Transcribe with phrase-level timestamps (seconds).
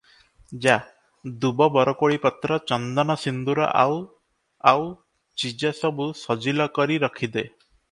[0.65, 0.77] ଯା,
[1.43, 4.01] ଦୂବ ବରକୋଳିପତ୍ର ଚନ୍ଦନ ସିନ୍ଦୂର ଆଉ
[4.73, 4.89] ଆଉ
[5.43, 7.49] ଚିଜ ସବୁ ସଜିଲ କରି ରଖି ଦେ।